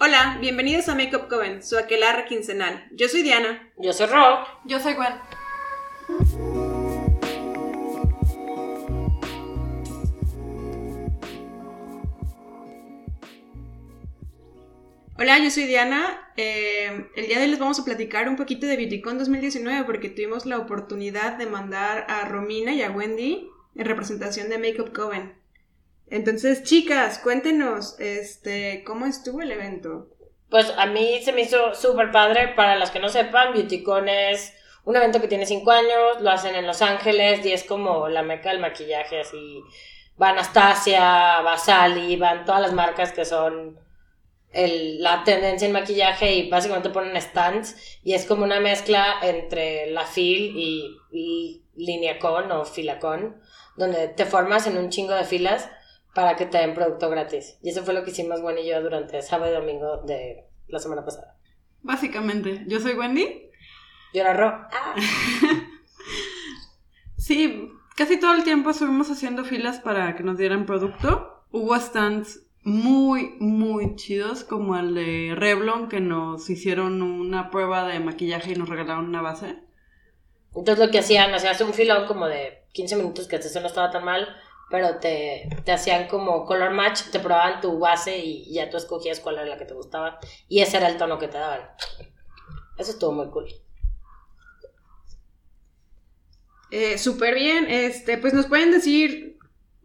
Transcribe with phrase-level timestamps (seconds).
[0.00, 2.88] Hola, bienvenidos a Makeup Coven, su aquelarre quincenal.
[2.92, 3.70] Yo soy Diana.
[3.76, 4.46] Yo soy Rob.
[4.64, 5.12] Yo soy Gwen.
[15.42, 16.32] Yo soy Diana.
[16.36, 20.08] Eh, el día de hoy les vamos a platicar un poquito de BeautyCon 2019 porque
[20.08, 25.40] tuvimos la oportunidad de mandar a Romina y a Wendy en representación de Makeup Coven.
[26.08, 30.08] Entonces, chicas, cuéntenos, este, ¿cómo estuvo el evento?
[30.50, 32.54] Pues a mí se me hizo súper padre.
[32.56, 34.52] Para las que no sepan, BeautyCon es
[34.84, 38.22] un evento que tiene cinco años, lo hacen en Los Ángeles y es como la
[38.22, 39.62] meca del maquillaje, así.
[40.20, 43.87] Va Anastasia, va Sally, van todas las marcas que son
[44.52, 49.90] el, la tendencia en maquillaje y básicamente ponen stands y es como una mezcla entre
[49.90, 53.36] la fil y, y Lineacon o Filacon,
[53.76, 55.70] donde te formas en un chingo de filas
[56.14, 57.58] para que te den producto gratis.
[57.62, 60.78] Y eso fue lo que hicimos Gwen y yo durante sábado y domingo de la
[60.78, 61.36] semana pasada.
[61.82, 63.50] Básicamente, yo soy Wendy.
[64.12, 64.66] Yo era Ro.
[67.28, 71.44] Sí, casi todo el tiempo estuvimos haciendo filas para que nos dieran producto.
[71.50, 77.98] Hubo stands muy, muy chidos, como el de Revlon, que nos hicieron una prueba de
[77.98, 79.56] maquillaje y nos regalaron una base.
[80.54, 83.90] Entonces lo que hacían, hacías un filón como de 15 minutos, que eso no estaba
[83.90, 84.28] tan mal,
[84.70, 89.20] pero te, te hacían como color match, te probaban tu base y ya tú escogías
[89.20, 90.18] cuál era la que te gustaba.
[90.48, 91.62] Y ese era el tono que te daban.
[92.76, 93.46] Eso estuvo muy cool.
[96.70, 99.37] Eh, Súper bien, este, pues nos pueden decir,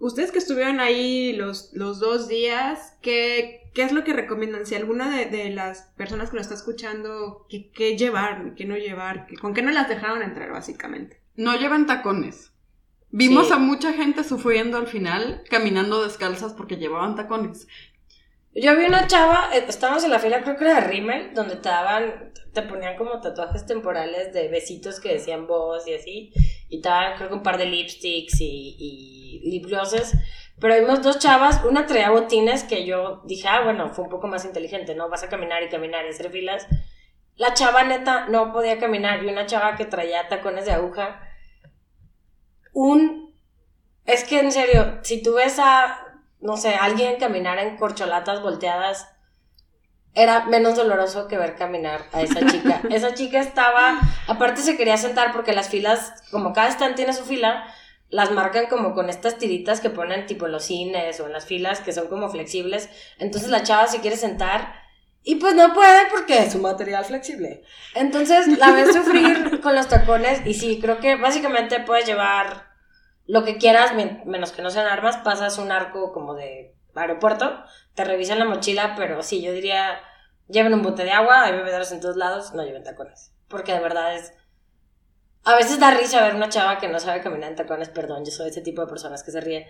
[0.05, 4.65] ustedes que estuvieron ahí los, los dos días, ¿qué, ¿qué es lo que recomiendan?
[4.65, 8.75] Si alguna de, de las personas que nos está escuchando, ¿qué, qué llevar, qué no
[8.77, 9.25] llevar?
[9.27, 11.21] ¿Qué- ¿Con qué no las dejaron entrar, básicamente?
[11.35, 12.51] No llevan tacones.
[13.11, 13.53] Vimos Sí.
[13.53, 17.67] a mucha gente sufriendo al final, caminando descalzas porque llevaban tacones.
[18.55, 21.55] Yo vi una chava, eh, estábamos en la fila, creo que era de Rimmel, donde
[21.55, 26.31] te daban, te ponían como tatuajes temporales de besitos que decían voz y así,
[26.69, 30.15] y te daban creo que un par de lipsticks y, y lip glosses,
[30.59, 34.27] pero vimos dos chavas, una traía botines que yo dije, ah, bueno, fue un poco
[34.27, 35.09] más inteligente, ¿no?
[35.09, 36.67] Vas a caminar y caminar y hacer filas.
[37.35, 41.27] La chava neta no podía caminar, y una chava que traía tacones de aguja,
[42.71, 43.33] un...
[44.05, 46.02] Es que en serio, si tú ves a,
[46.43, 49.07] no sé, alguien caminar en corcholatas volteadas,
[50.13, 52.81] era menos doloroso que ver caminar a esa chica.
[52.91, 57.23] esa chica estaba, aparte se quería sentar porque las filas, como cada stand tiene su
[57.23, 57.65] fila,
[58.09, 61.45] las marcan como con estas tiritas que ponen tipo en los cines o en las
[61.45, 62.89] filas que son como flexibles.
[63.17, 64.75] Entonces la chava se quiere sentar
[65.23, 67.63] y pues no puede porque es un material flexible.
[67.95, 72.72] Entonces la ves sufrir con los tacones y sí, creo que básicamente puedes llevar
[73.25, 77.63] lo que quieras, men- menos que no sean armas, pasas un arco como de aeropuerto,
[77.95, 79.99] te revisan la mochila, pero sí, yo diría,
[80.47, 83.79] lleven un bote de agua, hay bebederos en todos lados, no lleven tacones, porque de
[83.79, 84.33] verdad es...
[85.45, 88.31] A veces da risa ver una chava que no sabe caminar en tacones, perdón, yo
[88.31, 89.67] soy ese tipo de personas que se ríe,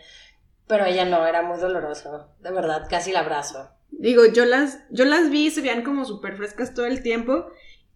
[0.67, 3.71] pero ella no, era muy doloroso, de verdad, casi la abrazo.
[3.91, 7.47] Digo, yo las, yo las vi, se veían como súper frescas todo el tiempo.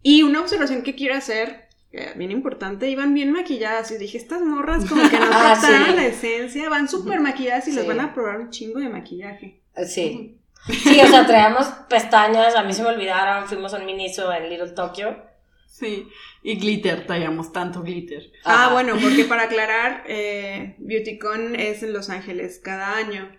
[0.02, 1.67] Y una observación que quiero hacer,
[2.16, 3.90] bien importante, iban bien maquilladas.
[3.90, 5.94] Y dije, estas morras como que no Ah, captaron sí.
[5.96, 7.88] la esencia, van súper maquilladas y les Sí.
[7.88, 9.60] van a probar un chingo de maquillaje.
[9.76, 10.34] Eh, Sí.
[10.66, 14.50] Sí, o sea, traíamos pestañas, a mí se me olvidaron, fuimos a un miniso en
[14.50, 15.16] Little Tokyo.
[15.66, 16.08] Sí,
[16.42, 18.24] y glitter, traíamos tanto glitter.
[18.44, 23.30] Ah, bueno, porque para aclarar, eh, BeautyCon es en Los Ángeles cada año.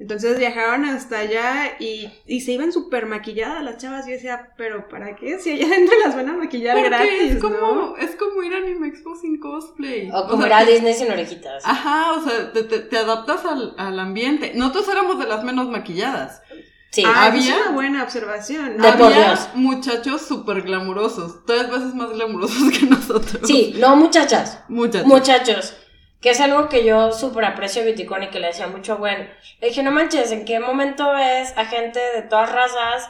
[0.00, 4.06] Entonces viajaron hasta allá y, y se iban súper maquilladas las chavas.
[4.06, 5.38] Y yo decía, ¿pero para qué?
[5.40, 7.96] Si allá adentro las van a maquillar Porque gratis, es como, ¿no?
[7.96, 10.08] es como ir a Anime Expo sin cosplay.
[10.12, 11.64] O como sea, ir a Disney sin orejitas.
[11.66, 14.52] Ajá, o sea, te, te- te adaptas al, al ambiente.
[14.54, 16.42] Nosotros éramos de las menos maquilladas.
[16.90, 17.02] Sí.
[17.04, 18.78] Ah, había- esa es una buena observación.
[18.78, 19.48] De por Había Dios.
[19.54, 23.40] muchachos súper glamurosos, tres veces más glamurosos que nosotros.
[23.44, 25.06] Sí, no muchachas, Muchachos.
[25.08, 25.76] muchachos.
[26.20, 29.30] Que es algo que yo súper aprecio de Beautycon y que le decía mucho a.
[29.60, 33.08] Le dije, no manches, ¿en qué momento ves a gente de todas razas,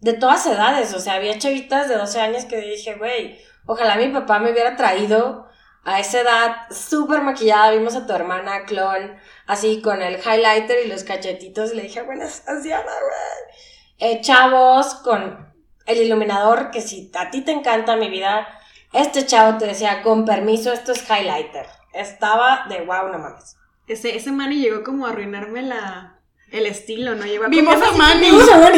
[0.00, 0.92] de todas edades?
[0.94, 4.76] O sea, había chavitas de 12 años que dije, güey, ojalá mi papá me hubiera
[4.76, 5.48] traído
[5.84, 7.70] a esa edad súper maquillada.
[7.70, 9.16] Vimos a tu hermana, Clon,
[9.46, 11.74] así con el highlighter y los cachetitos.
[11.74, 14.12] Le dije, buenas, Asiana, güey.
[14.12, 15.50] Eh, chavos con
[15.86, 18.46] el iluminador, que si a ti te encanta mi vida,
[18.92, 21.66] este chavo te decía, con permiso, esto es highlighter.
[21.92, 23.56] Estaba de wow, no mames.
[23.86, 26.20] Ese, ese Manny llegó como a arruinarme la,
[26.52, 27.24] el estilo, ¿no?
[27.26, 28.26] Lleva Vimos a Manny.
[28.30, 28.70] ¿Vimos a?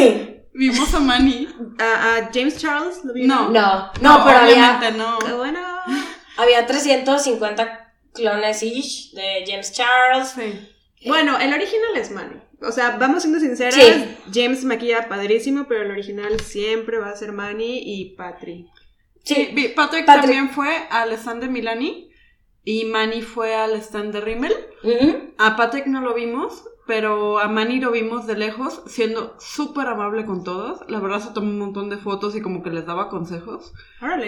[0.55, 1.49] Vimos a Manny.
[1.79, 3.53] a, a James Charles, ¿lo vieron?
[3.53, 3.53] No.
[3.53, 5.19] No, no, pero había, obviamente no.
[5.19, 5.61] Qué bueno.
[6.39, 10.29] había 350 clones ish de James Charles.
[10.31, 10.69] Sí.
[11.09, 12.41] Bueno, el original es Manny.
[12.63, 14.17] O sea, vamos siendo sinceras, Sí.
[14.33, 18.69] James maquilla padrísimo, pero el original siempre va a ser Manny y Patri.
[19.25, 20.07] Sí, Patrick, Patrick.
[20.07, 22.12] también fue al stand de Milani
[22.65, 24.55] y Manny fue al stand de Rimmel.
[25.39, 30.25] A Patrick no lo vimos, pero a Manny lo vimos de lejos, siendo súper amable
[30.27, 30.81] con todos.
[30.89, 33.73] La verdad se tomó un montón de fotos y como que les daba consejos.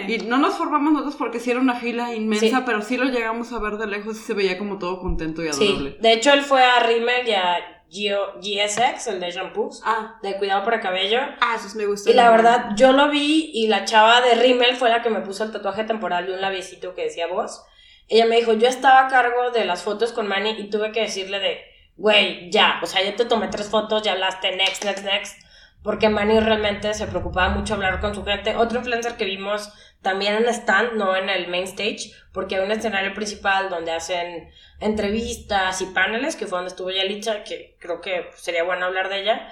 [0.07, 2.63] Y no nos formamos nosotros porque sí era una fila inmensa, Sí.
[2.65, 5.49] pero sí lo llegamos a ver de lejos y se veía como todo contento y
[5.49, 5.91] adorable.
[5.91, 7.57] Sí, de hecho él fue a Rimmel y a
[7.91, 11.19] Gio- GSX, el de shampoos, Ah, de cuidado para cabello.
[11.41, 12.13] Ah, esos me gustan.
[12.13, 15.21] Y la verdad, yo lo vi y la chava de Rimmel fue la que me
[15.21, 17.63] puso el tatuaje temporal de un labiecito que decía voz.
[18.07, 21.01] Ella me dijo, yo estaba a cargo de las fotos con Manny y tuve que
[21.01, 21.61] decirle de,
[21.97, 25.41] güey, ya, o sea, ya te tomé tres fotos, ya hablaste, next, next, next.
[25.81, 28.55] Porque Manny realmente se preocupaba mucho hablar con su gente.
[28.55, 29.71] Otro influencer que vimos
[30.01, 34.49] también en stand, no en el main stage, porque hay un escenario principal donde hacen
[34.79, 39.21] entrevistas y paneles, que fue donde estuvo Yalitza, que creo que sería bueno hablar de
[39.21, 39.47] ella.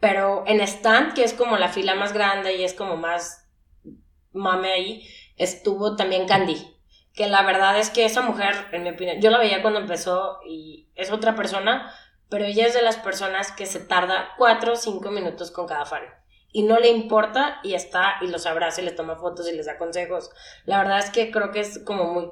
[0.00, 3.48] Pero en stand, que es como la fila más grande y es como más
[4.32, 6.73] mame ahí, estuvo también Candy.
[7.14, 10.40] Que la verdad es que esa mujer, en mi opinión, yo la veía cuando empezó
[10.44, 11.94] y es otra persona,
[12.28, 15.86] pero ella es de las personas que se tarda cuatro o cinco minutos con cada
[15.86, 16.02] fan.
[16.50, 19.66] Y no le importa y está y los abraza y les toma fotos y les
[19.66, 20.30] da consejos.
[20.64, 22.30] La verdad es que creo que es como muy...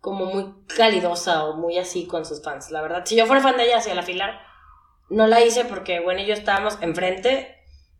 [0.00, 2.70] como muy calidosa o muy así con sus fans.
[2.70, 4.40] La verdad, si yo fuera fan de ella hacia la fila,
[5.08, 7.55] no la hice porque, bueno, y yo estábamos enfrente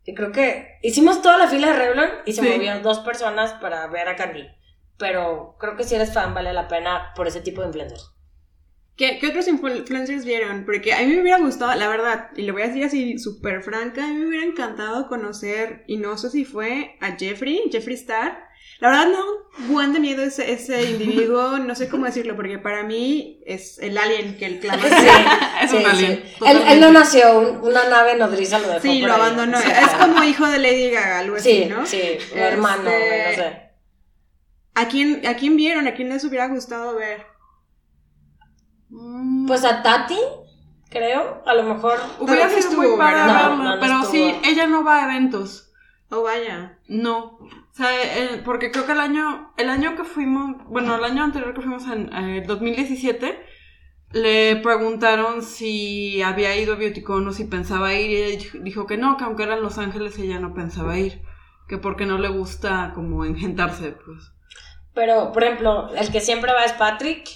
[0.07, 2.49] y creo que hicimos toda la fila de Revlon y se Sí.
[2.49, 4.47] movieron dos personas para ver a Candy.
[4.99, 8.13] Pero creo que si eres fan vale la pena por ese tipo de influencers.
[8.97, 10.65] ¿Qué, qué otros influencers vieron?
[10.65, 13.63] Porque a mí me hubiera gustado, la verdad, y lo voy a decir así súper
[13.63, 17.95] franca, a mí me hubiera encantado conocer, y no sé si fue a Jeffrey, Jeffrey
[17.97, 18.47] Star.
[18.81, 19.25] La verdad, no,
[19.73, 23.99] buen de miedo ese, ese individuo, no sé cómo decirlo, porque para mí es el
[23.99, 24.83] alien que el clama.
[25.63, 29.09] Es un alien, Él, él no nació, un- una nave nodriza lo dejó Sí, por
[29.11, 29.21] lo ahí.
[29.21, 29.61] abandonó.
[29.61, 31.85] Sí, Es como hijo de Lady Gaga, algo así, Sí, ¿no?
[31.87, 32.01] sí,
[32.33, 33.61] un hermano, Este, no sé.
[34.75, 35.87] ¿A quién, ¿A quién vieron?
[35.87, 37.27] ¿A quién les hubiera gustado ver?
[38.91, 40.19] Mm, Pues a Tati,
[40.91, 41.99] creo, a lo mejor.
[42.21, 44.11] hubiera sido estuvo, muy verla, No, no, no pero estuvo.
[44.13, 45.73] sí, ella no va a eventos.
[46.11, 46.79] Oh, vaya.
[46.89, 47.39] No.
[47.41, 51.25] O sea, eh, porque creo que el año, el año que fuimos, bueno, el año
[51.25, 53.45] anterior que fuimos en eh, 2017,
[54.13, 58.87] le preguntaron si había ido a Beautycon o si pensaba ir y ella dijo- dijo
[58.87, 61.23] que no, que aunque era en Los Ángeles ella no pensaba ir,
[61.69, 64.33] que porque no le gusta como engentarse, pues.
[64.95, 67.29] Pero, por ejemplo, el que siempre va es Patrick.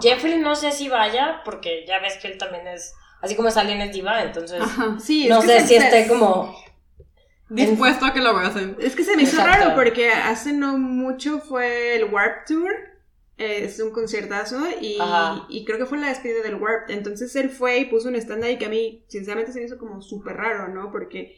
[0.00, 3.56] Jeffrey no sé si vaya, porque ya ves que él también es, así como es
[3.56, 4.98] Alien es diva, entonces Ajá.
[5.00, 6.54] Sí, no sé si esté como...
[7.50, 8.76] Dispuesto a que lo abracen.
[8.80, 12.72] Es que se me hizo raro porque hace no mucho fue el Warp Tour.
[13.36, 15.46] es un conciertazo y, Ajá.
[15.48, 16.88] y creo que fue la despedida del Warp.
[16.88, 19.78] Entonces él fue y puso un stand ahí que a mí, sinceramente, se me hizo
[19.78, 20.90] como súper raro, ¿no?
[20.90, 21.36] Porque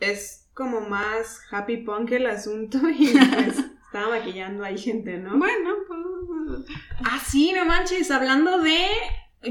[0.00, 3.56] es como más happy punk el asunto y pues
[3.94, 5.38] estaba maquillando ahí gente, ¿no?
[5.38, 6.68] Bueno, pues,
[7.04, 8.76] Ah, sí, no manches, hablando de...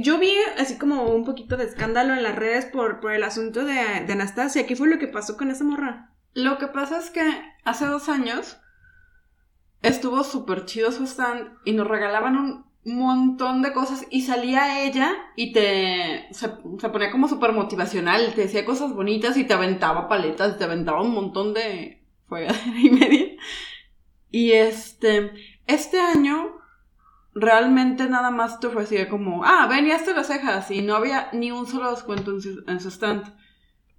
[0.01, 3.63] Yo vi así como un poquito de escándalo en las redes por, por el asunto
[3.63, 3.75] de,
[4.06, 4.68] de Anastasia.
[4.68, 6.10] ¿Qué fue lo que pasó con esa morra?
[6.34, 7.22] Lo que pasa es que
[7.63, 8.57] hace dos años
[9.81, 15.14] estuvo súper chido su stand y nos regalaban un montón de cosas y salía ella
[15.38, 20.09] y te se, se ponía como súper motivacional, te decía cosas bonitas y te aventaba
[20.09, 23.26] paletas, te aventaba un montón de fregadera y media.
[24.33, 25.31] Y este,
[25.68, 26.59] este año
[27.35, 31.30] realmente nada más te ofrecía como, ah, ven y hazte las cejas y no había
[31.33, 33.31] ni un solo descuento en su, stand.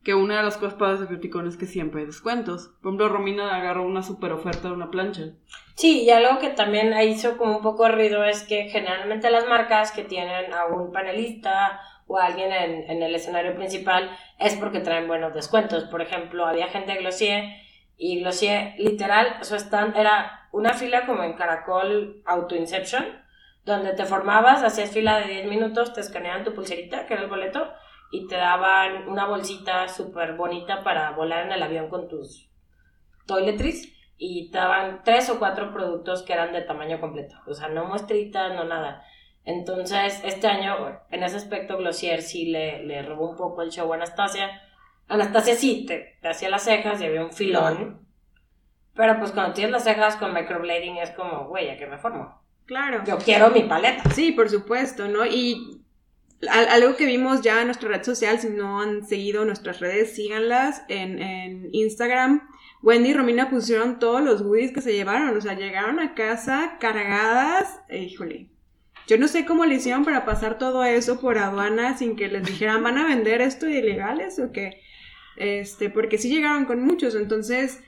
[0.02, 2.72] Que una de las cosas padres de Beautycon es que siempre hay descuentos.
[2.82, 5.34] Por ejemplo, Romina agarró una super oferta de una plancha.
[5.76, 9.92] Sí, y algo que también hizo como un poco ruido es que generalmente las marcas
[9.92, 14.10] que tienen a un panelista o a alguien en, en el escenario principal
[14.40, 15.84] es porque traen buenos descuentos.
[15.84, 17.63] Por ejemplo, había gente de Glossier
[17.96, 23.04] y Glossier, literal, su stand era una fila como en Caracol Auto Inception,
[23.64, 27.30] donde te formabas, hacías fila de 10 minutos, te escaneaban tu pulserita, que era el
[27.30, 27.72] boleto,
[28.10, 32.50] y te daban una bolsita súper bonita para volar en el avión con tus
[33.26, 37.68] toiletries y te daban tres o cuatro productos que eran de tamaño completo, o sea,
[37.68, 39.04] no muestritas, no nada.
[39.44, 43.92] Entonces, este año, en ese aspecto, Glossier sí le, le robó un poco el show
[43.92, 44.62] a Anastasia.
[45.08, 48.00] Anastasia sí te, te hacía las cejas y había un filón,
[48.94, 52.40] pero pues cuando tienes las cejas con microblading es como, güey, ¿a qué me formo?
[52.66, 53.02] Claro.
[53.06, 54.08] Yo quiero mi paleta.
[54.14, 55.26] Sí, por supuesto, ¿no?
[55.26, 55.82] Y
[56.48, 60.14] al- algo que vimos ya en nuestra red social, si no han seguido nuestras redes,
[60.14, 62.48] síganlas en, en Instagram,
[62.82, 66.76] Wendy y Romina pusieron todos los goodies que se llevaron, o sea, llegaron a casa
[66.80, 68.48] cargadas, e, híjole.
[69.06, 72.44] Yo no sé cómo le hicieron para pasar todo eso por aduana sin que les
[72.44, 74.80] dijeran, ¿van a vender esto ilegales o qué?
[75.36, 77.82] Este, porque sí llegaron con muchos, entonces,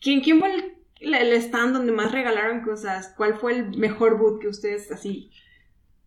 [0.00, 3.14] ¿quién, quién fue el, stand donde más regalaron cosas?
[3.16, 5.30] ¿Cuál fue el mejor boot que ustedes así?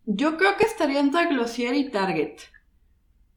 [0.06, 2.36] Yo creo que estaría entre Glossier y Target.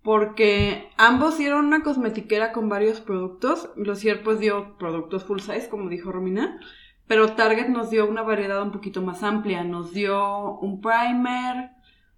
[0.03, 3.69] Porque ambos dieron una cosmetiquera con varios productos.
[3.75, 6.59] Glossier pues dio productos full size, como dijo Romina.
[7.07, 9.63] Pero Target nos dio una variedad un poquito más amplia.
[9.63, 11.71] Nos dio un primer,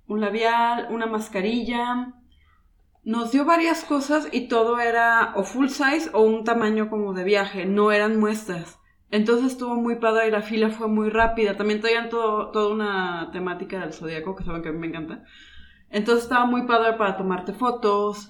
[0.07, 2.13] un labial, una mascarilla.
[3.09, 7.23] Nos dio varias cosas y todo era o full size o un tamaño como de
[7.23, 7.65] viaje.
[7.65, 8.79] No eran muestras.
[9.09, 11.57] Entonces estuvo muy padre y la fila fue muy rápida.
[11.57, 15.23] También traían todo, toda una temática del zodiaco, que saben que a mí me encanta.
[15.89, 18.29] Entonces estaba muy padre para tomarte fotos.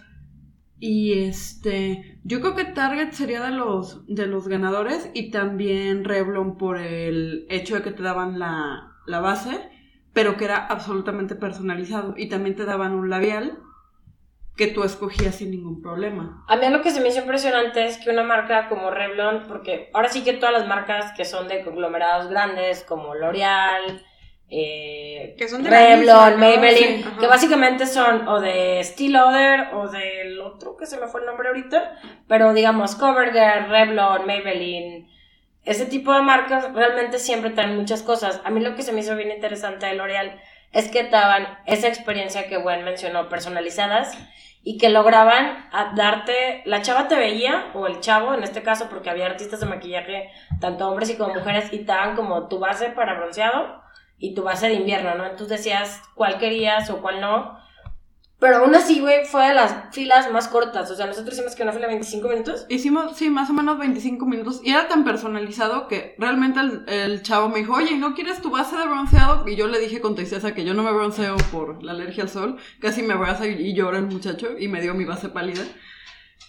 [0.77, 6.57] Y este, yo creo que Target sería de los, de los ganadores y también Revlon
[6.57, 9.59] por el hecho de que te daban la, la base,
[10.13, 12.13] pero que era absolutamente personalizado.
[12.15, 13.59] Y también te daban un labial
[14.59, 16.43] que tú escogías sin ningún problema.
[16.49, 19.89] A mí lo que se me hizo impresionante es que una marca como Revlon, porque
[19.93, 24.05] ahora sí que todas las marcas que son de conglomerados grandes, como L'Oreal,
[24.49, 26.37] eh, Que son de la Revlon, misma, ¿no?
[26.37, 31.07] Maybelline, Sí, que básicamente son o de Steel Lauder o del otro que se me
[31.07, 31.95] fue el nombre ahorita,
[32.27, 35.07] pero digamos CoverGirl, Revlon, Maybelline,
[35.63, 38.41] ese tipo de marcas realmente siempre traen muchas cosas.
[38.43, 41.87] A mí lo que se me hizo bien interesante de L'Oreal es que daban esa
[41.87, 44.17] experiencia que Gwen mencionó, personalizadas,
[44.63, 49.09] y que lograban darte, la chava te veía, o el chavo en este caso, porque
[49.09, 52.89] había artistas de maquillaje, tanto hombres y como mujeres, y te daban como tu base
[52.89, 53.81] para bronceado
[54.17, 55.25] y tu base de invierno, ¿no?
[55.25, 57.57] Entonces decías cuál querías o cuál no.
[58.39, 60.89] Pero aún así, güey, fue de las filas más cortas.
[60.89, 62.65] O sea, nosotros hicimos que una fila de 25 minutos.
[62.69, 67.49] Hicimos, sí, más o menos 25 minutos y era tan personalizado que realmente el, chavo
[67.49, 69.45] me dijo, oye, ¿no quieres tu base de bronceado?
[69.47, 72.29] Y yo le dije con tristeza que yo no me bronceo por la alergia al
[72.29, 72.57] sol.
[72.79, 75.63] Casi me abraza y llora el muchacho y me dio mi base pálida.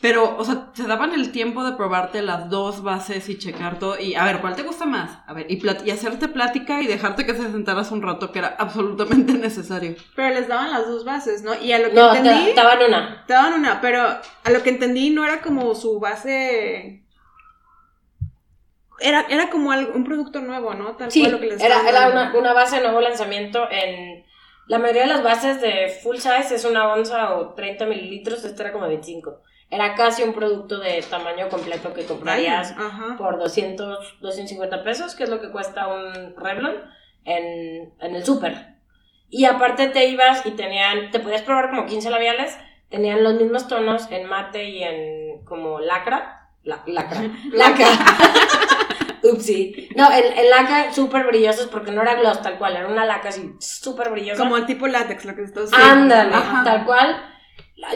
[0.01, 3.99] Pero, o sea, se daban el tiempo de probarte las dos bases y checar todo.
[4.01, 5.19] Y a ver, ¿cuál te gusta más?
[5.27, 8.39] A ver, y, plat- y hacerte plática y dejarte que se sentaras un rato, que
[8.39, 9.97] era absolutamente necesario.
[10.17, 11.53] Pero les daban las dos bases, ¿no?
[11.61, 12.47] Y a lo que No, te, entendí...
[12.47, 13.25] te daban una.
[13.27, 17.05] Te daban una, pero a lo que entendí no era como su base.
[19.01, 20.97] Era, era como algo- un producto nuevo, ¿no?
[20.97, 24.25] Tal Sí, cual lo que les era, era una, una base de nuevo lanzamiento en...
[24.67, 28.63] La mayoría de las bases de full size es una onza o 30 mililitros, este
[28.63, 29.41] era como 25.
[29.71, 33.15] Era casi un producto de tamaño completo que comprarías Ajá.
[33.17, 36.75] por 200, 250 pesos, que es lo que cuesta un Revlon
[37.25, 38.75] en, en el súper.
[39.29, 42.59] Y aparte te ibas y tenían, te podías probar como 15 labiales,
[42.89, 46.49] tenían los mismos tonos en mate y en como lacra.
[46.65, 47.23] La, lacra.
[47.53, 47.87] Laca.
[49.23, 49.89] Upsi.
[49.97, 53.29] No, en, en laca súper brillosos porque no era gloss tal cual, era una laca
[53.29, 54.43] así súper brillosa.
[54.43, 56.65] Como el tipo látex, lo que estás Ándale, Ajá.
[56.65, 57.30] tal cual.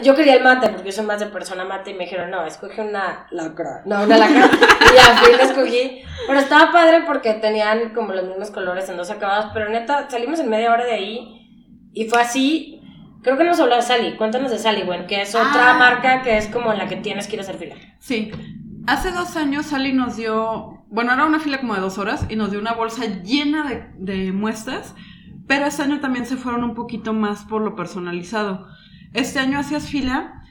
[0.03, 2.45] Yo quería el mate porque yo soy más de persona mate y me dijeron, no,
[2.45, 3.81] escoge una lacra.
[3.85, 4.49] No, una lacra.
[4.95, 6.01] y al fin la escogí.
[6.27, 9.51] Pero estaba padre porque tenían como los mismos colores en dos acabados.
[9.53, 12.81] Pero neta, salimos en media hora de ahí y fue así.
[13.21, 14.17] Creo que nos habló de Sally.
[14.17, 15.77] Cuéntanos de Sally, güey, que es otra Ah.
[15.79, 17.75] marca que es como la que tienes que ir a hacer fila.
[17.99, 18.31] Sí.
[18.87, 22.35] Hace dos años Sally nos dio, bueno, era una fila como de dos horas y
[22.35, 24.93] nos dio una bolsa llena de, de muestras,
[25.47, 28.67] pero este año también se fueron un poquito más por lo personalizado.
[29.15, 30.43] Este año hacías fila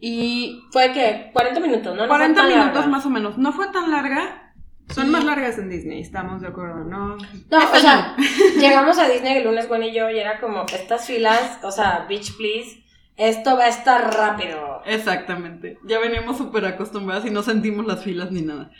[0.00, 2.02] y Fue que 40 minutos, ¿no?
[2.02, 2.90] No fue 40 tan minutos larga.
[2.90, 3.38] más o menos.
[3.38, 4.52] No fue tan larga.
[4.88, 7.16] Son más largas en Disney, estamos de acuerdo, ¿no?
[7.16, 8.16] No, Este o sea,
[8.58, 12.04] llegamos a Disney el lunes, Gwen y yo, y era como, estas filas, o sea,
[12.08, 12.82] bitch, please,
[13.16, 14.82] esto va a estar rápido.
[14.84, 15.78] Exactamente.
[15.84, 18.70] Ya veníamos súper acostumbradas y no sentimos las filas ni nada.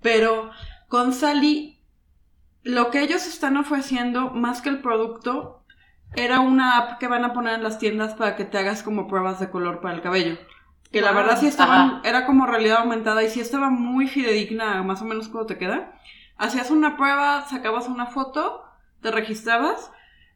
[0.00, 0.50] Pero
[0.88, 1.78] con Sally,
[2.62, 5.63] lo que ellos están ofreciendo, más que el producto,
[6.16, 9.06] era una app que van a poner en las tiendas para que te hagas como
[9.08, 10.38] pruebas de color para el cabello.
[10.92, 12.00] Que la verdad sí estaban, Ajá.
[12.04, 15.92] era como realidad aumentada y sí estaba muy fidedigna, más o menos cómo te queda.
[16.36, 18.64] Hacías una prueba, sacabas una foto,
[19.00, 19.90] te registrabas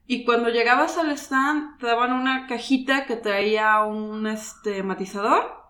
[0.07, 5.63] y cuando llegabas al stand te daban una cajita que traía un este matizador,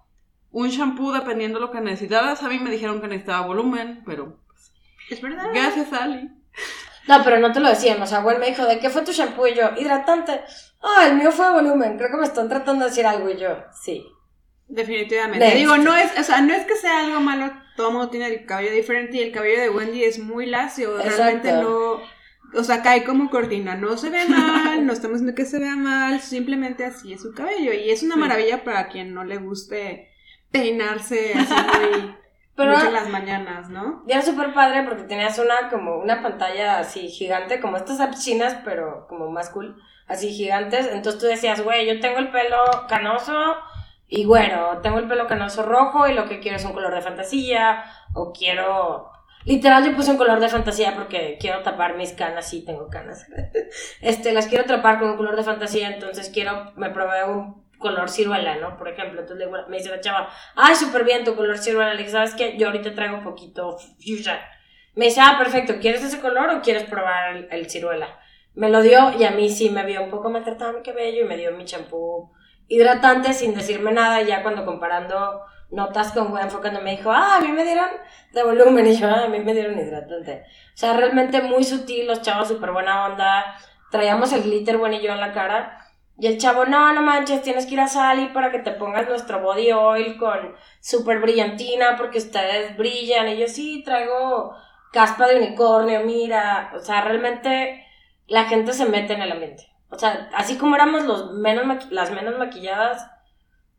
[0.50, 2.42] un shampoo dependiendo lo que necesitaras.
[2.42, 4.38] A mí me dijeron que necesitaba volumen, pero
[5.10, 5.48] Es verdad.
[5.52, 6.30] gracias Ali.
[7.08, 9.12] No, pero no te lo decían, o sea, Gwen me dijo, ¿de qué fue tu
[9.12, 9.46] shampoo?
[9.46, 10.40] Y yo, hidratante.
[10.82, 13.56] Ah, el mío fue volumen, creo que me están tratando de decir algo y yo,
[13.82, 14.06] sí.
[14.68, 15.44] Definitivamente.
[15.44, 15.56] Next.
[15.58, 18.44] Digo, no es, o sea, no es que sea algo malo, todo mundo tiene el
[18.44, 21.16] cabello diferente y el cabello de Wendy es muy lacio, Exacto.
[21.16, 22.00] realmente no,
[22.54, 25.76] o sea, cae como cortina, no se ve mal, no estamos diciendo que se vea
[25.76, 28.20] mal, simplemente así es su cabello y es una Sí.
[28.20, 30.10] maravilla para quien no le guste
[30.50, 32.14] peinarse así muy
[32.58, 34.02] Pero mucho en las mañanas, ¿no?
[34.04, 38.24] y era súper padre porque tenías una como una pantalla así gigante, como estas apps
[38.24, 40.88] chinas, pero como más cool, así gigantes.
[40.92, 43.54] Entonces tú decías, güey, yo tengo el pelo canoso
[44.08, 47.00] y güero, tengo el pelo canoso rojo y lo que quiero es un color de
[47.00, 49.12] fantasía, o quiero...
[49.44, 53.24] Literal yo puse un color de fantasía porque quiero tapar mis canas, sí tengo canas.
[54.02, 58.08] Este, las quiero tapar con un color de fantasía, entonces quiero, me probé un color
[58.10, 58.76] ciruela, ¿no?
[58.76, 61.92] Por ejemplo, entonces le me dice la chava, ay, súper bien tu color ciruela.
[61.92, 62.56] Le dije, ¿sabes qué?
[62.58, 64.40] Yo ahorita traigo un poquito fuchsia.
[64.94, 68.18] Me dice, ah, perfecto, ¿quieres ese color o quieres probar el, el ciruela?
[68.54, 71.28] Me lo dio y a mí sí me vio un poco maltratado mi cabello y
[71.28, 72.32] me dio mi champú
[72.68, 74.22] hidratante sin decirme nada.
[74.22, 77.88] Ya cuando comparando notas con Gwen fue cuando me dijo, ah, a mí me dieron
[78.32, 80.44] de volumen y yo, ah, a mí me dieron hidratante.
[80.74, 83.56] O sea, realmente muy sutil, los chavos súper buena onda.
[83.90, 85.87] Traíamos el glitter Gwen y yo en la cara.
[86.20, 89.08] Y el chavo, no, no manches, tienes que ir a Sally para que te pongas
[89.08, 93.28] nuestro body oil con súper brillantina porque ustedes brillan.
[93.28, 94.52] Y yo, sí, traigo
[94.92, 96.72] caspa de unicornio, mira.
[96.74, 97.86] O sea, realmente
[98.26, 99.68] la gente se mete en el ambiente.
[99.90, 103.08] O sea, así como éramos los menos las menos maquilladas,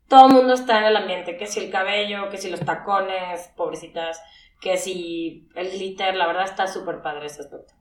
[0.08, 1.36] todo el mundo está en el ambiente.
[1.36, 4.22] Que si el cabello, que si los tacones, pobrecitas,
[4.62, 7.74] que si el glitter, la verdad está súper padre ese aspecto.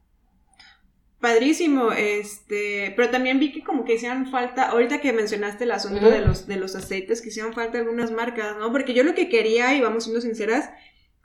[1.19, 6.09] Padrísimo, este, pero también vi que como que hicieron falta, ahorita que mencionaste el asunto
[6.09, 8.71] de los de los aceites, que hicieron falta algunas marcas, ¿no?
[8.71, 10.69] Porque yo lo que quería, y vamos siendo sinceras,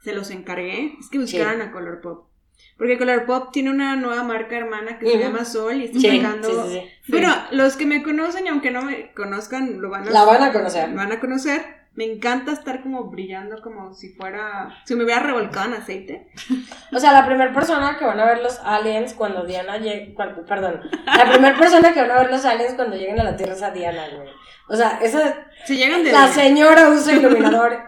[0.02, 2.26] se los encargué, es que buscaran a Color Pop.
[2.76, 6.20] Porque Color Pop tiene una nueva marca hermana que se llama Sol y está Sí,
[6.20, 6.66] sacando...
[6.66, 7.12] sí, sí, sí.
[7.12, 10.42] Bueno, los que me conocen y aunque no me conozcan, lo van a, La van
[10.42, 10.92] a conocer.
[10.92, 11.83] van a conocer.
[11.96, 16.28] Me encanta estar como brillando como si fuera, si me hubiera revolcado en aceite.
[16.92, 20.12] O sea, la primera persona que van a ver los aliens cuando Diana llegue.
[20.14, 20.80] cuando- perdón.
[21.06, 23.62] La primera persona que van a ver los aliens cuando lleguen a la Tierra es
[23.62, 24.28] a Diana, güey.
[24.68, 25.46] O sea, esa.
[25.66, 26.10] Si llegan de...
[26.10, 27.78] La señora usa iluminador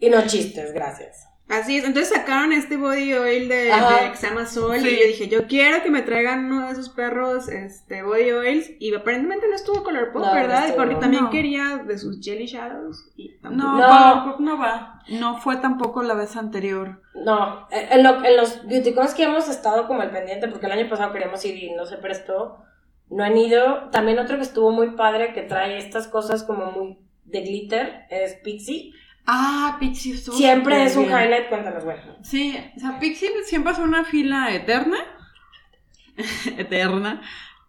[0.00, 1.28] y no chistes, gracias.
[1.48, 4.88] Así es, entonces sacaron este body oil de, de que se llama Sol Sí.
[4.88, 8.70] y yo dije, yo quiero que me traigan uno de esos perros este, body oils
[8.80, 10.64] y aparentemente no estuvo color pop, No, no ¿verdad?
[10.66, 10.78] estuvo.
[10.84, 11.30] Porque también No.
[11.30, 13.62] quería de sus jelly shadows y tampoco.
[13.64, 13.86] No, No.
[13.86, 15.02] Color Pop no va.
[15.08, 17.00] No fue tampoco la vez anterior.
[17.14, 20.72] No, eh, en, lo- en los beautycons que hemos estado como al pendiente, porque el
[20.72, 22.58] año pasado queríamos ir y no se prestó,
[23.08, 23.88] no han ido.
[23.90, 28.34] También otro que estuvo muy padre que trae estas cosas como muy de glitter es
[28.42, 28.92] Pixie.
[29.26, 31.18] Ah, Pixie estuvo Siempre es un bien.
[31.18, 32.02] highlight, cuéntanos, bueno.
[32.22, 34.98] Sí, o sea, Pixie siempre es una fila eterna.
[36.56, 37.22] eterna.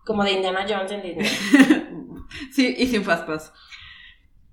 [0.06, 1.28] Como de Indiana Jones en Disney.
[2.52, 3.52] sí, y sin fastpass.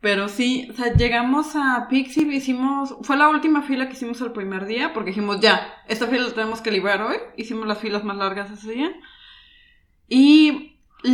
[0.01, 4.33] Pero sí, o sea, llegamos a Pixie, hicimos, fue la última fila que hicimos el
[4.33, 8.05] primer día, porque dijimos, ya, esta fila la tenemos que librar hoy, hicimos las filas
[8.05, 8.93] más largas ese día.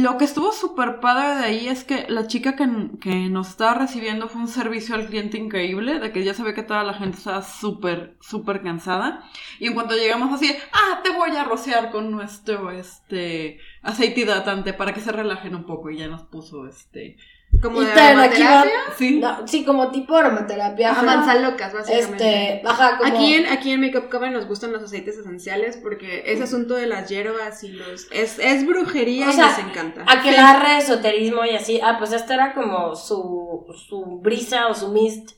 [0.02, 2.66] Lo que estuvo súper padre de ahí es que la chica que,
[3.00, 6.62] que nos estaba recibiendo fue un servicio al cliente increíble, de que ya sabía que
[6.62, 9.28] toda la gente estaba súper, súper cansada.
[9.58, 14.72] Y en cuanto llegamos así, ah, te voy a rociar con nuestro, este, aceite hidratante
[14.72, 15.90] para que se relajen un poco.
[15.90, 17.16] Y ya nos puso, este,
[17.62, 18.94] Como Y de ten, aquí va- aromaterapia.
[18.96, 19.18] sí.
[19.20, 20.92] No, sí, como tipo aromaterapia.
[20.92, 21.16] Ajá, ajá.
[21.16, 22.54] manzalocas, básicamente.
[22.54, 23.12] Este, ajá, como...
[23.12, 26.86] Aquí en, aquí en Makeup Cover nos gustan los aceites esenciales porque ese asunto de
[26.86, 28.06] las hierbas y los...
[28.12, 30.04] Es, es brujería O y sea, nos encanta.
[30.06, 31.80] aquelarre, esoterismo y así.
[31.82, 35.32] Ah, pues este era como su, su brisa o su mist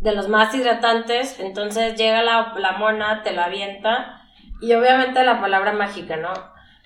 [0.00, 1.38] de los más hidratantes.
[1.40, 4.22] Entonces llega la, la mona, te la avienta.
[4.62, 6.32] Y obviamente la palabra mágica, ¿no?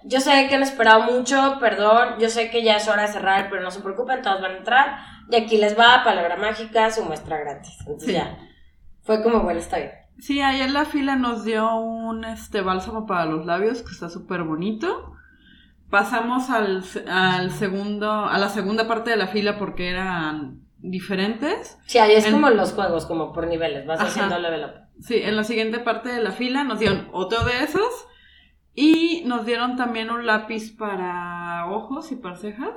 [0.05, 2.15] Yo sé que han esperado mucho, perdón.
[2.19, 4.57] Yo sé que ya es hora de cerrar, pero no se preocupen, todos van a
[4.59, 4.97] entrar.
[5.31, 7.77] Y aquí les va, palabra mágica, su muestra gratis.
[7.81, 8.13] Entonces Sí.
[8.15, 8.39] ya.
[9.03, 9.93] Fue como, bueno, está bien.
[10.19, 14.09] Sí, ahí en la fila nos dio un este bálsamo para los labios que está
[14.11, 15.15] súper bonito.
[15.91, 21.79] Pasamos al, al segundo, a la segunda parte de la fila porque eran diferentes.
[21.87, 23.87] Sí, ahí es En- como los juegos, como por niveles.
[23.87, 24.09] Vas Ajá.
[24.09, 24.71] haciendo level up.
[25.03, 28.07] Sí, en la siguiente parte de la fila nos dieron otro de esos
[28.75, 32.75] y nos dieron también un lápiz para ojos y para cejas.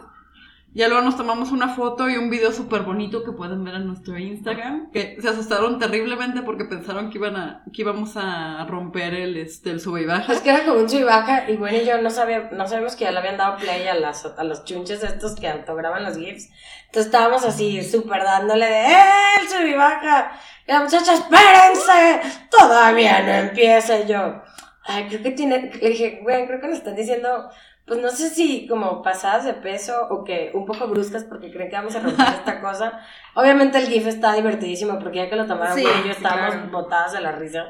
[0.75, 3.85] Ya luego nos tomamos una foto y un video súper bonito que pueden ver en
[3.85, 9.13] nuestro Instagram, que se asustaron terriblemente porque pensaron que iban a, que íbamos a romper
[9.13, 10.33] el, este, el sube y baja.
[10.33, 12.95] Es que era como un sub y baja y bueno yo no sabía, no sabíamos
[12.95, 16.17] que ya le habían dado play a, las, a los chunches estos que autograban los
[16.17, 16.49] GIFs.
[16.87, 20.31] Entonces estábamos así súper dándole de ¡Eh, el sub y baja!
[20.67, 24.07] Y la muchacha, espérense, todavía no empieza.
[24.07, 24.41] Yo,
[24.85, 27.49] ay, creo que tiene, le dije, güey, creo que nos están diciendo,
[27.85, 31.69] pues no sé si como pasadas de peso o que un poco bruscas porque creen
[31.69, 32.99] que vamos a romper esta cosa.
[33.35, 36.71] Obviamente el GIF está divertidísimo porque ya que lo tomaron, Sí, y yo estábamos claro.
[36.71, 37.65] botadas de la risa.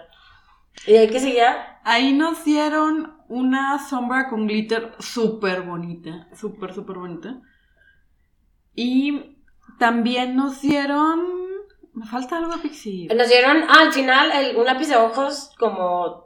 [0.88, 1.44] Y hay que seguir.
[1.84, 7.40] Ahí nos dieron una sombra con glitter súper bonita, súper, súper bonita.
[8.76, 9.38] Y
[9.80, 11.42] también nos dieron
[11.94, 13.08] Me falta algo Pixie.
[13.16, 16.23] Nos dieron, ah, al final, el- un lápiz de ojos como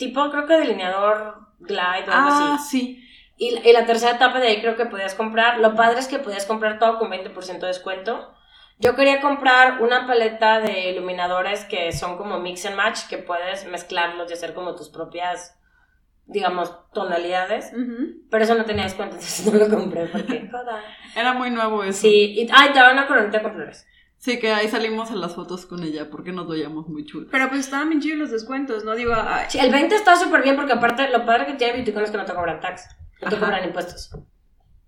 [0.00, 2.78] tipo, creo que delineador Glide o algo Ah, así.
[2.78, 3.06] sí.
[3.36, 5.60] Y, y la tercera etapa de ahí creo que podías comprar.
[5.60, 8.34] Lo padre es que podías comprar todo con 20% de descuento.
[8.78, 13.66] Yo quería comprar una paleta de iluminadores que son como mix and match, que puedes
[13.66, 15.54] mezclarlos y hacer como tus propias,
[16.26, 17.72] digamos, tonalidades.
[17.74, 18.22] Ujú.
[18.30, 20.48] Pero eso no tenía descuento, entonces no lo compré porque.
[21.16, 22.00] Era muy nuevo eso.
[22.02, 23.86] Sí, y, ay, te daban una coronita con flores.
[24.20, 27.28] Sí, que ahí salimos en las fotos con ella porque nos veíamos muy chulos.
[27.32, 28.94] Pero pues estaban bien chidos los descuentos, ¿no?
[28.94, 32.04] Digo, ay, Sí, el 20 está súper bien porque aparte lo padre que tiene Beautycon
[32.04, 32.82] es que no te cobran tax,
[33.22, 33.44] no te Ajá.
[33.46, 34.10] cobran impuestos.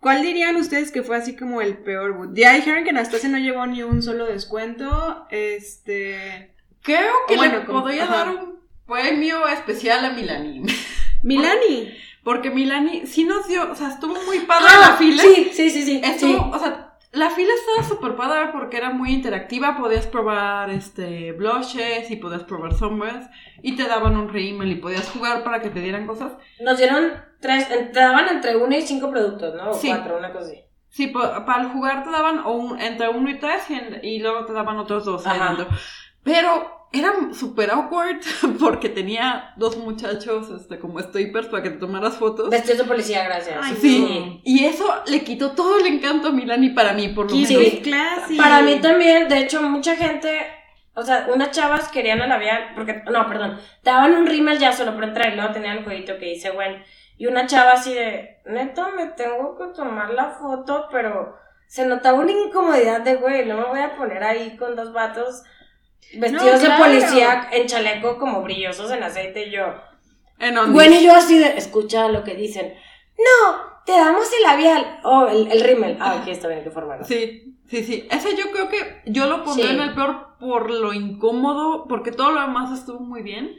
[0.00, 2.30] ¿cuál dirían ustedes que fue así como el peor boot?
[2.34, 5.26] Ya dijeron que Anastasia no llevó ni un solo descuento.
[5.30, 6.54] Este.
[6.82, 8.16] Creo que bueno, le como- podría ajá.
[8.16, 10.64] dar un premio especial a Milani.
[11.22, 11.94] Milani.
[12.24, 15.22] Porque Milani sí nos dio, o sea, estuvo muy padre Ah, la fila.
[15.22, 16.00] Sí, sí, sí, sí.
[16.04, 16.50] Estuvo, sí.
[16.52, 22.10] o sea, la fila estaba súper padre porque era muy interactiva, podías probar este blushes
[22.10, 23.28] y podías probar sombras
[23.62, 26.32] y te daban un rímel y podías jugar para que te dieran cosas.
[26.60, 29.70] Nos dieron tres, te daban entre uno y cinco productos, ¿no?
[29.70, 29.88] O Sí.
[29.88, 30.64] cuatro, una cosa así.
[30.88, 34.00] Sí, pa- para el jugar te daban o un- entre uno y tres y, en-
[34.02, 35.26] y luego te daban otros dos.
[36.22, 38.20] Pero era súper awkward
[38.60, 42.50] porque tenía dos muchachos este, como strippers para que te tomaras fotos.
[42.50, 43.58] Vestidos de policía, gracias.
[43.60, 47.36] Ay, Sí, y eso le quitó todo el encanto a Milani para mí, por lo
[47.36, 47.48] menos.
[47.48, 48.36] Sí.
[48.36, 50.46] Para mí también, de hecho, mucha gente,
[50.94, 54.72] o sea, unas chavas querían el labial, porque, no, perdón, te daban un rímel ya
[54.72, 56.76] solo por entrar y luego tenían el jueguito que dice, bueno,
[57.16, 62.18] y una chava así de, neta, me tengo que tomar la foto, pero se notaba
[62.18, 65.42] una incomodidad de, güey, no me voy a poner ahí con dos vatos
[66.14, 66.84] vestidos No, claro.
[66.84, 69.64] de policía en chaleco como brillosos en aceite y yo,
[70.38, 72.74] En bueno, y yo así de, escucha lo que dicen,
[73.18, 76.70] no, te damos el labial, oh, el, el rímel, ah, ok, está bien, hay que
[76.70, 77.04] formarlo.
[77.04, 78.08] Sí, sí, sí.
[78.10, 79.74] Ese yo creo que yo lo pondré Sí.
[79.74, 83.56] en el peor por lo incómodo, porque todo lo demás estuvo muy bien.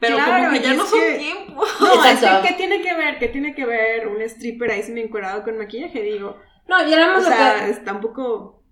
[0.00, 1.64] Pero Claro, como que ya no son que- tiempo.
[1.80, 3.18] No, es que, ¿qué tiene que ver?
[3.18, 6.02] ¿Qué tiene que ver un stripper ahí semi encuadrado con maquillaje?
[6.02, 6.36] Digo,
[6.68, 7.70] No, y o éramos lo sea, que...
[7.72, 8.62] está un poco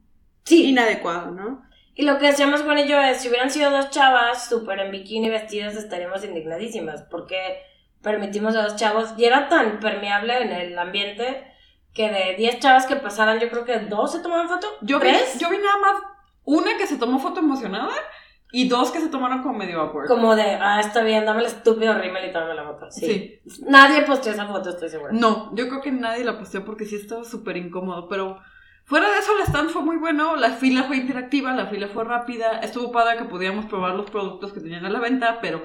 [0.44, 1.62] Sí, inadecuado, ¿no?
[1.98, 5.30] Y lo que decíamos con ello es, si hubieran sido dos chavas súper en bikini
[5.30, 7.62] vestidas, estaríamos indignadísimas, porque
[8.02, 11.50] permitimos a dos chavos, y era tan permeable en el ambiente,
[11.94, 15.08] que de 10 chavas que pasaran, yo creo que dos se tomaban foto, Yo vi,
[15.08, 16.02] tres, yo vi nada más
[16.44, 17.94] una que se tomó foto emocionada
[18.52, 20.06] y dos que se tomaron como medio awkward.
[20.06, 22.90] como de, ah, está bien, dame el estúpido rímel y tómame la foto.
[22.90, 23.40] Sí.
[23.46, 23.64] Sí.
[23.66, 25.12] Nadie posteó esa foto, estoy segura.
[25.12, 28.38] No, yo creo que nadie la posteó porque sí estaba súper incómodo, pero
[28.86, 32.04] fuera de eso el stand fue muy bueno, la fila fue interactiva, la fila fue
[32.04, 35.62] rápida, estuvo padre que podíamos probar los productos que tenían a la venta, pero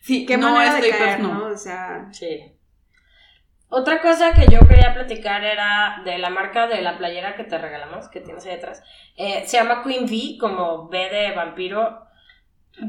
[0.00, 1.34] sí, Qué no manera de caer, no.
[1.34, 1.46] ¿no?
[1.46, 2.54] O sea, Sí.
[3.70, 7.58] Otra cosa que yo quería platicar era de la marca de la playera que te
[7.58, 8.82] regalamos, que tienes ahí detrás.
[9.14, 12.06] Eh, se llama Queen V, como V de vampiro.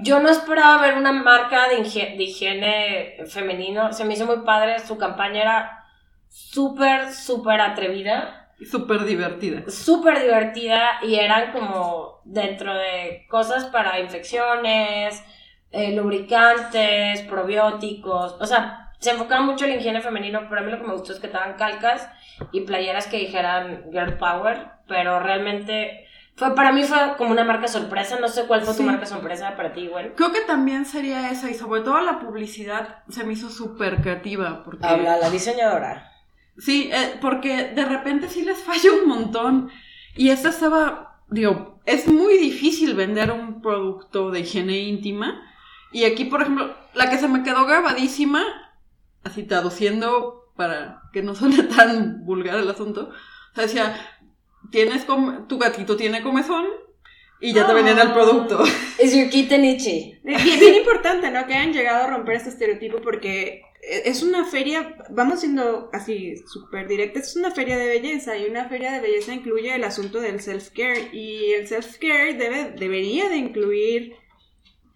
[0.01, 3.91] Yo no esperaba ver una marca de, higiene femenino.
[3.91, 4.79] Se me hizo muy padre.
[4.79, 5.85] Su campaña era
[6.29, 9.69] súper, súper atrevida, Súper divertida.
[9.69, 15.23] súper divertida y eran como dentro de cosas para infecciones,
[15.71, 18.35] eh, lubricantes, probióticos.
[18.39, 20.93] O sea, se enfocaba mucho en la higiene femenino, pero a mí lo que me
[20.93, 22.09] gustó es que te daban calcas
[22.51, 27.67] y playeras que dijeran Girl Power, pero realmente fue para mí fue como una marca
[27.67, 28.79] sorpresa, no sé cuál fue Sí.
[28.79, 30.13] tu marca sorpresa para ti, igual.
[30.15, 34.63] Creo que también sería esa y sobre todo la publicidad se me hizo súper creativa
[34.63, 34.85] porque...
[34.85, 36.08] la diseñadora.
[36.59, 39.71] Sí, eh, porque de repente sí les falla un montón.
[40.15, 45.41] Y esta estaba, digo, es muy difícil vender un producto de higiene íntima.
[45.91, 48.43] Y aquí, por ejemplo, la que se me quedó grabadísima,
[49.23, 53.09] así traduciendo para que no suene tan vulgar el asunto,
[53.51, 53.95] o sea, decía,
[54.71, 55.07] tienes
[55.47, 56.65] tu gatito tiene comezón
[57.41, 58.13] y ya te venían el Ah.
[58.13, 58.63] producto.
[58.99, 60.19] Es your kitten itchy.
[60.23, 61.45] bien, bien importante, ¿no?
[61.47, 66.87] Que hayan llegado a romper este estereotipo porque es una feria, vamos siendo así súper
[66.87, 70.41] directas, es una feria de belleza y una feria de belleza incluye el asunto del
[70.41, 74.15] self-care y el self-care debe, debería de incluir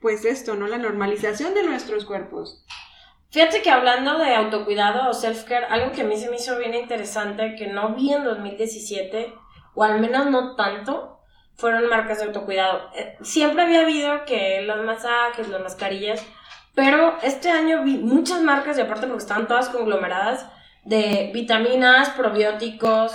[0.02, 0.68] pues esto, ¿no?
[0.68, 2.66] La normalización de nuestros cuerpos.
[3.32, 6.74] Fíjate que hablando de autocuidado o self-care, algo que a mí se me hizo bien
[6.76, 9.34] interesante, que no vi en 2017,
[9.76, 11.13] o al menos no tanto,
[11.56, 12.90] fueron marcas de autocuidado.
[12.96, 16.26] Eh, Siempre había habido que los masajes, las mascarillas,
[16.76, 20.48] pero este año vi muchas marcas, y aparte porque estaban todas conglomeradas,
[20.84, 23.14] de vitaminas, probióticos,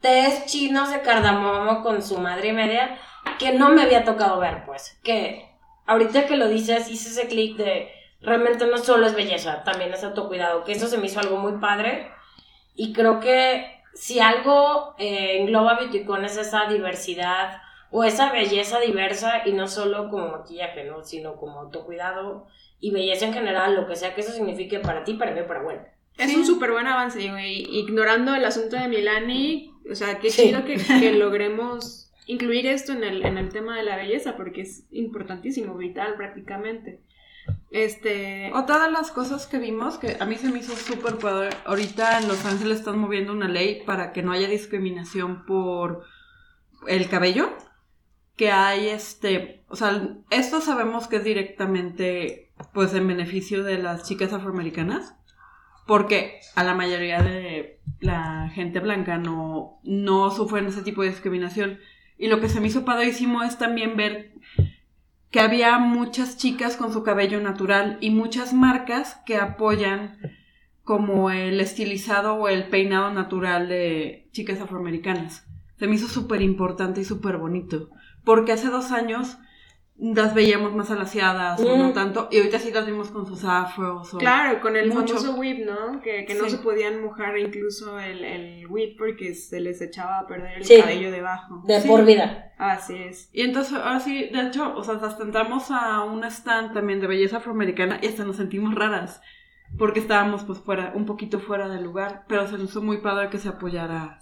[0.00, 2.98] tés chinos de cardamomo con su madre y media,
[3.38, 4.98] que no me había tocado ver, pues.
[5.02, 5.48] Que
[5.86, 10.04] ahorita que lo dices, hice ese clic de realmente no solo es belleza, también es
[10.04, 12.10] autocuidado, que eso se me hizo algo muy padre.
[12.74, 19.46] Y creo que si algo eh, engloba Beautycon es esa diversidad o esa belleza diversa
[19.46, 21.02] y no solo como maquillaje, ¿no?
[21.04, 22.46] Sino como autocuidado
[22.80, 25.62] y belleza en general, lo que sea que eso signifique para ti, para mí, para
[25.62, 25.82] bueno.
[26.18, 26.36] Es Sí.
[26.36, 27.62] un súper buen avance, güey.
[27.78, 30.42] Ignorando el asunto de Milani, o sea, qué Sí.
[30.48, 34.62] chido que, que logremos incluir esto en el, en el tema de la belleza, porque
[34.62, 37.00] es importantísimo, vital prácticamente.
[37.70, 38.50] Este.
[38.54, 42.18] Otra de las cosas que vimos, que a mí se me hizo súper padre, ahorita
[42.18, 46.04] en Los Ángeles están moviendo una ley para que no haya discriminación por
[46.88, 47.50] el cabello,
[48.36, 54.06] que hay este, o sea, esto sabemos que es directamente pues en beneficio de las
[54.06, 55.14] chicas afroamericanas,
[55.86, 61.78] porque a la mayoría de la gente blanca no, no sufren ese tipo de discriminación.
[62.18, 64.32] Y lo que se me hizo padrísimo es también ver
[65.30, 70.18] que había muchas chicas con su cabello natural y muchas marcas que apoyan
[70.82, 75.46] como el estilizado o el peinado natural de chicas afroamericanas.
[75.78, 77.90] Se me hizo súper importante y súper bonito,
[78.26, 79.38] porque hace dos años
[79.98, 81.92] las veíamos más alaciadas o no Mm.
[81.94, 84.12] tanto, y ahorita sí las vimos con sus afros.
[84.12, 84.18] O...
[84.18, 85.14] Claro, con el Mucho.
[85.16, 86.02] famoso whip, ¿no?
[86.02, 86.50] Que, que no Sí.
[86.50, 90.78] se podían mojar incluso el, el whip porque se les echaba a perder el Sí.
[90.82, 91.62] cabello debajo.
[91.66, 91.88] De Sí.
[91.88, 92.52] por vida.
[92.58, 93.30] Así es.
[93.32, 97.06] Y entonces, ahora sí, de hecho, o sea, hasta entramos a un stand también de
[97.06, 99.22] belleza afroamericana y hasta nos sentimos raras,
[99.78, 103.30] porque estábamos pues fuera, un poquito fuera del lugar, pero se nos hizo muy padre
[103.30, 104.18] que se apoyara.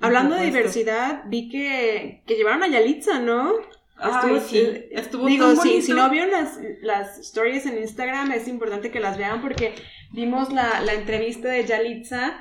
[0.00, 3.52] Hablando de diversidad, vi que, que llevaron a Yalitza, ¿no?
[3.96, 7.78] Ay, Estuvo- sí, eh, estuvo Digo, tan si, si no vieron las, las stories en
[7.78, 9.74] Instagram, es importante que las vean porque
[10.12, 12.38] vimos la, la entrevista de Yalitza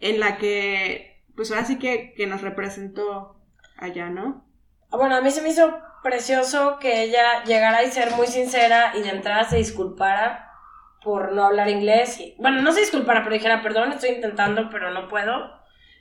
[0.00, 3.36] en la que, pues ahora sí que, que nos representó
[3.76, 4.46] allá, ¿no?
[4.90, 9.02] Bueno, a mí se me hizo precioso que ella llegara y ser muy sincera y
[9.02, 10.50] de entrada se disculpara
[11.02, 12.18] por no hablar inglés.
[12.20, 15.50] Y- bueno, no se disculpara, pero dijera, perdón, estoy intentando, pero no puedo.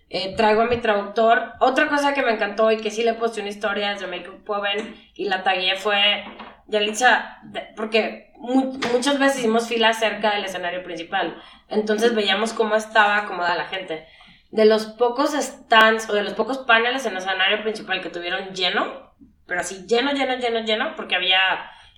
[0.10, 1.54] Eh, traigo a mi traductor.
[1.60, 4.44] Otra cosa que me encantó y que sí le puse una historia de Make Up
[4.44, 6.24] Poven y la tagué fue
[6.68, 7.40] Yalitza,
[7.76, 11.42] porque mu- muchas veces hicimos fila cerca del escenario principal.
[11.70, 14.06] Entonces veíamos cómo estaba acomodada la gente.
[14.52, 18.54] De los pocos stands o de los pocos paneles en el escenario principal que tuvieron
[18.54, 19.12] lleno,
[19.48, 21.40] pero así lleno, lleno, lleno, lleno, porque había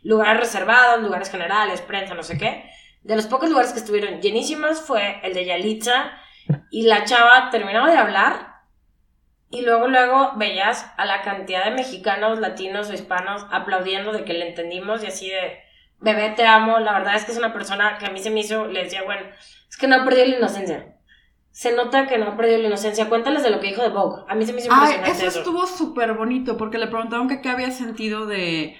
[0.01, 2.63] lugares reservados, lugares generales, prensa, no sé qué.
[3.03, 6.11] De los pocos lugares que estuvieron llenísimos fue el de Yalitza
[6.69, 8.57] y la chava terminaba de hablar
[9.49, 14.33] y luego, luego veías a la cantidad de mexicanos, latinos o hispanos aplaudiendo de que
[14.33, 15.59] le entendimos y así de,
[15.99, 16.79] bebé, te amo.
[16.79, 19.03] La verdad es que es una persona que a mí se me hizo, le decía,
[19.03, 19.25] bueno,
[19.69, 20.95] es que no ha perdido la inocencia.
[21.51, 23.07] Se nota que no ha perdido la inocencia.
[23.07, 24.23] Cuéntales de lo que dijo de Vogue.
[24.27, 25.39] A mí se me hizo Ay, impresionante eso eso.
[25.39, 28.75] estuvo súper bonito, porque le preguntaron que qué había sentido de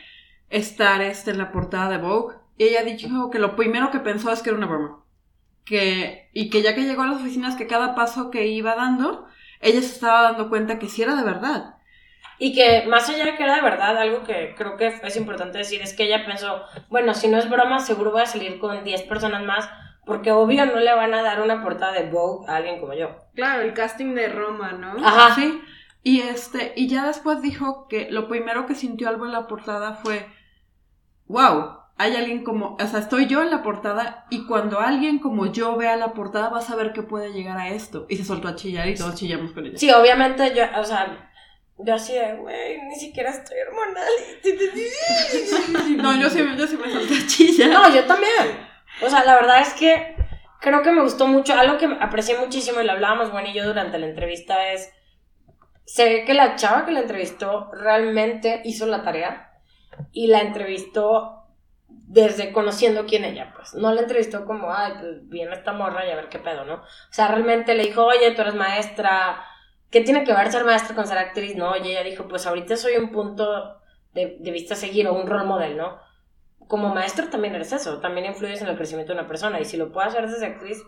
[0.50, 4.32] estar este en la portada de Vogue, y ella dijo que lo primero que pensó
[4.32, 5.04] es que era una broma.
[5.68, 9.28] Que, y que ya que llegó a las oficinas, que cada paso que iba dando,
[9.60, 11.76] ella se estaba dando cuenta que sí era de verdad.
[12.40, 15.58] Y que más allá de que era de verdad, algo que creo que es importante
[15.58, 18.84] decir es que ella pensó, bueno, si no es broma, seguro voy a salir con
[18.84, 19.68] 10 personas más,
[20.06, 23.10] porque obvio no le van a dar una portada de Vogue a alguien como yo.
[23.36, 25.06] Claro, el casting de Roma, ¿no?
[25.06, 25.36] Ajá.
[25.36, 25.62] Sí.
[26.04, 29.96] Y este, y ya después dijo que lo primero que sintió al ver la portada
[29.96, 30.28] fue,
[31.26, 35.48] wow, hay alguien como, o sea, estoy yo en la portada y cuando alguien como
[35.48, 38.06] yo vea la portada va a saber que puede llegar a esto.
[38.08, 39.78] Y se soltó a chillar y todos chillamos con ella.
[39.78, 41.28] Sí, obviamente yo, o sea,
[41.80, 44.08] yo así de, güey, ni siquiera estoy hormonal.
[45.98, 47.70] No, yo sí, yo sí me solté a chillar.
[47.70, 48.68] No, yo también.
[49.02, 50.16] O sea, la verdad es que
[50.62, 51.56] creo que me gustó mucho.
[51.56, 54.92] Algo que aprecié muchísimo y lo hablábamos Juan y yo durante la entrevista es.
[55.86, 59.52] Se ve que la chava que la entrevistó realmente hizo la tarea
[60.12, 61.47] y la entrevistó
[61.88, 63.74] desde conociendo quién ella, pues.
[63.74, 66.76] No la entrevistó como, ay, pues viene esta morra y a ver qué pedo, ¿no?
[66.76, 69.44] O sea, realmente le dijo, oye, tú eres maestra.
[69.90, 71.56] ¿Qué tiene que ver ser maestra con ser actriz?
[71.56, 73.82] No, y ella dijo, pues ahorita soy un punto
[74.14, 76.08] de, vista a seguir o un role model, ¿no?
[76.68, 79.78] como maestro también eres eso, también influyes en el crecimiento de una persona y si
[79.78, 80.84] lo puedo hacer desde actriz,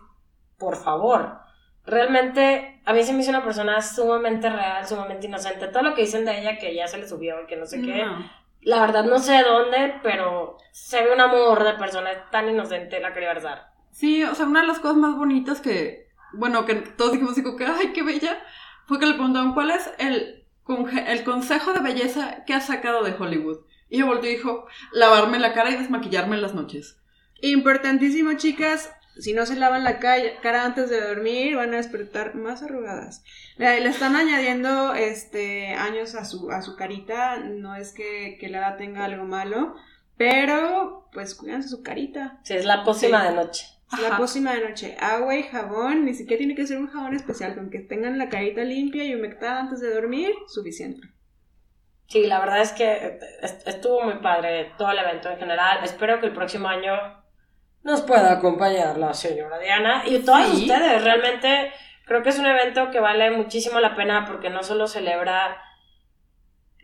[0.57, 1.39] por favor.
[1.85, 5.67] Realmente a mí se me hizo una persona sumamente real, sumamente inocente.
[5.69, 8.03] Todo lo que dicen de ella que ya se le subió que no sé qué.
[8.61, 12.99] La verdad no sé de dónde, pero se ve un amor de persona tan inocente,
[12.99, 13.71] la quería abrazar.
[13.91, 17.57] Sí, o sea, una de las cosas más bonitas que, bueno, que todos dijimos como
[17.57, 18.41] que, ay, qué bella,
[18.85, 20.45] fue que le preguntaron cuál es el,
[21.07, 23.59] el consejo de belleza que has sacado de Hollywood.
[23.89, 27.01] Y ella volteó y dijo, lavarme la cara y desmaquillarme en las noches.
[27.41, 28.93] Importantísimo, chicas.
[29.19, 33.23] Si no se lavan la ca- cara antes de dormir, van a despertar más arrugadas.
[33.57, 37.37] Le, le están añadiendo este años a su, a su carita.
[37.37, 39.75] No es que, que la edad tenga algo malo.
[40.17, 42.39] Pero, pues cuídense su carita.
[42.43, 43.27] Sí, es la pócima Sí.
[43.29, 43.65] de noche.
[43.93, 44.97] Es la pócima de noche.
[44.99, 46.05] Agua y jabón.
[46.05, 47.55] Ni siquiera tiene que ser un jabón especial.
[47.55, 51.07] Con que tengan la carita limpia y humectada antes de dormir, suficiente.
[52.07, 53.19] Sí, la verdad es que
[53.65, 55.79] estuvo muy padre todo el evento en general.
[55.83, 56.93] Espero que el próximo año
[57.83, 61.03] nos pueda acompañar la señora Diana y todas ustedes.
[61.03, 61.71] Realmente
[62.05, 65.61] creo que es un evento que vale muchísimo la pena porque no solo celebra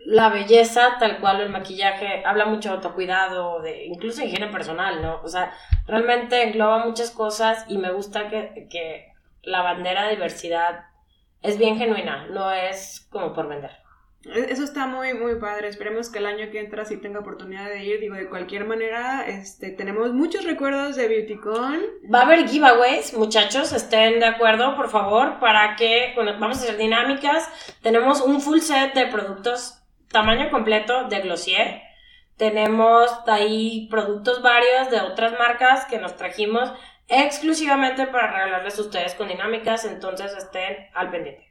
[0.06, 5.20] la belleza tal cual el maquillaje habla mucho de autocuidado, de incluso higiene personal, ¿no?
[5.24, 5.52] O sea,
[5.88, 10.86] realmente engloba muchas cosas y me gusta que, que la bandera de diversidad
[11.42, 13.85] es bien genuina, no es como por vender.
[14.34, 15.68] E-, eso está muy, muy padre.
[15.68, 18.00] Esperemos que el año que entra sí tenga oportunidad de ir.
[18.00, 21.82] Digo, de cualquier manera, este, tenemos muchos recuerdos de BeautyCon.
[22.14, 26.78] Va a haber giveaways, muchachos, estén de acuerdo, por favor, para que vamos a hacer
[26.78, 27.50] dinámicas.
[27.82, 31.82] Tenemos un full set de productos tamaño completo de Glossier.
[32.38, 36.72] Tenemos ahí productos varios de otras marcas que nos trajimos
[37.08, 41.45] exclusivamente para regalarles a ustedes con dinámicas, entonces estén al pendiente.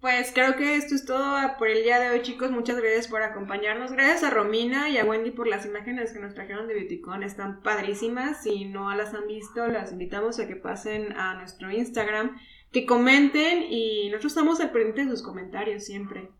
[0.00, 2.50] Pues creo que esto es todo por el día de hoy, chicos.
[2.50, 3.92] Muchas gracias por acompañarnos.
[3.92, 7.22] Gracias a Romina y a Wendy por las imágenes que nos trajeron de Beautycon.
[7.22, 8.42] Están padrísimas.
[8.42, 12.40] Si no las han visto, las invitamos a que pasen a nuestro Instagram,
[12.72, 16.30] que comenten y nosotros estamos al pendiente de sus comentarios siempre.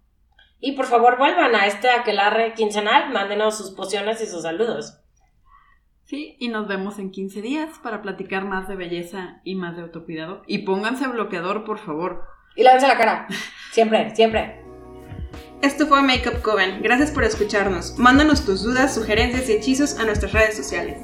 [0.58, 5.00] Y por favor vuelvan a este aquelarre quincenal, mándenos sus pociones y sus saludos.
[6.04, 9.82] Sí, y nos vemos en 15 días para platicar más de belleza y más de
[9.82, 10.44] autocuidado.
[10.46, 12.39] Y pónganse bloqueador, por favor.
[12.60, 13.26] Y lávense la cara.
[13.72, 14.60] Siempre, siempre.
[15.62, 16.82] Esto fue Makeup Coven.
[16.82, 17.98] Gracias por escucharnos.
[17.98, 20.98] Mándanos tus dudas, sugerencias y hechizos a nuestras redes sociales.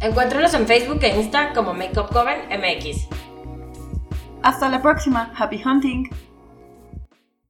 [0.00, 3.08] Encuéntranos en Facebook e Insta como Makeup Coven MX.
[4.44, 5.32] Hasta la próxima.
[5.36, 6.08] Happy hunting.